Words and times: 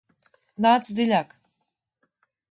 Nāc 0.65 0.87
dziļāk! 0.95 1.35